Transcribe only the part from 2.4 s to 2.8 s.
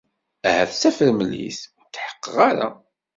ara.